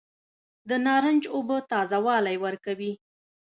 د 0.69 0.71
نارنج 0.85 1.23
اوبه 1.35 1.57
تازه 1.71 1.97
والی 2.05 2.37
ورکوي. 2.45 2.93